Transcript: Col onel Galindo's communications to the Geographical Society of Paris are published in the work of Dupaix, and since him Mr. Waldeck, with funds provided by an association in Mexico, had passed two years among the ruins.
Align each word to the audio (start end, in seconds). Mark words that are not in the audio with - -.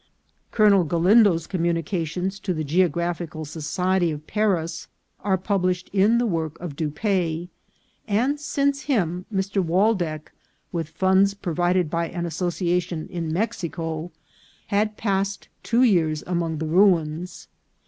Col 0.51 0.65
onel 0.71 0.87
Galindo's 0.87 1.45
communications 1.45 2.39
to 2.39 2.55
the 2.55 2.63
Geographical 2.63 3.45
Society 3.45 4.09
of 4.09 4.25
Paris 4.25 4.87
are 5.19 5.37
published 5.37 5.91
in 5.93 6.17
the 6.17 6.25
work 6.25 6.59
of 6.59 6.75
Dupaix, 6.75 7.49
and 8.07 8.39
since 8.39 8.81
him 8.85 9.27
Mr. 9.31 9.63
Waldeck, 9.63 10.31
with 10.71 10.89
funds 10.89 11.35
provided 11.35 11.91
by 11.91 12.09
an 12.09 12.25
association 12.25 13.07
in 13.09 13.31
Mexico, 13.31 14.11
had 14.65 14.97
passed 14.97 15.49
two 15.61 15.83
years 15.83 16.23
among 16.25 16.57
the 16.57 16.65
ruins. 16.65 17.47